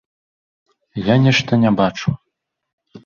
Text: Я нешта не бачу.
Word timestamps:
Я 1.09 1.15
нешта 1.25 1.51
не 1.67 1.71
бачу. 1.81 2.09